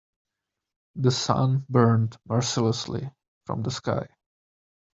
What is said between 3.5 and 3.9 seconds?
the